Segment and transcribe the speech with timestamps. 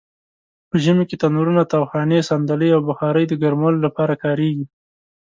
[0.69, 4.65] په ژمې کې تنرونه؛ تاوخانې؛ صندلۍ او بخارۍ د ګرمولو لپاره کاریږي.